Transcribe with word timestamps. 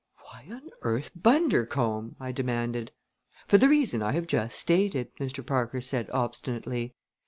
"Why 0.31 0.47
on 0.51 0.67
earth 0.81 1.11
Bundercombe?" 1.15 2.15
I 2.19 2.31
demanded. 2.31 2.91
"For 3.47 3.59
the 3.59 3.69
reason 3.69 4.01
I 4.01 4.13
have 4.13 4.25
just 4.25 4.57
stated," 4.57 5.15
Mr. 5.17 5.45
Parker 5.45 5.79
said 5.79 6.09
obstinately. 6.09 6.95